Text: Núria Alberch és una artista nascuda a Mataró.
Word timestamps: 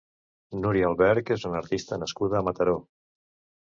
Núria 0.63 0.87
Alberch 0.93 1.31
és 1.37 1.47
una 1.51 1.61
artista 1.63 2.03
nascuda 2.07 2.43
a 2.43 2.47
Mataró. 2.53 2.79